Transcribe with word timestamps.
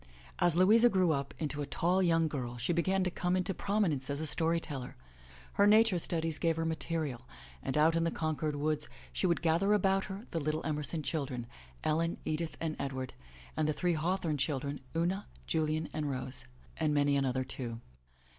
As 0.39 0.55
Louisa 0.55 0.89
grew 0.89 1.11
up 1.11 1.31
into 1.37 1.61
a 1.61 1.67
tall 1.67 2.01
young 2.01 2.27
girl 2.27 2.57
she 2.57 2.73
began 2.73 3.03
to 3.03 3.11
come 3.11 3.35
into 3.35 3.53
prominence 3.53 4.09
as 4.09 4.19
a 4.19 4.25
story 4.25 4.59
teller. 4.59 4.95
Her 5.53 5.67
nature 5.67 5.99
studies 5.99 6.39
gave 6.39 6.55
her 6.55 6.65
material, 6.65 7.27
and 7.61 7.77
out 7.77 7.95
in 7.95 8.03
the 8.03 8.09
Concord 8.09 8.55
woods 8.55 8.89
she 9.13 9.27
would 9.27 9.43
gather 9.43 9.75
about 9.75 10.05
her 10.05 10.25
the 10.31 10.39
little 10.39 10.65
Emerson 10.65 11.03
children, 11.03 11.45
Ellen, 11.83 12.17
Edith 12.25 12.57
and 12.59 12.75
Edward, 12.79 13.13
and 13.55 13.69
the 13.69 13.73
three 13.73 13.93
Haw 13.93 14.15
thorne 14.15 14.37
children, 14.37 14.79
Una, 14.97 15.27
Julian 15.45 15.87
and 15.93 16.09
Rose, 16.09 16.45
and 16.77 16.95
many 16.95 17.15
another, 17.15 17.43
too. 17.43 17.79